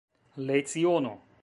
[0.41, 1.19] leciono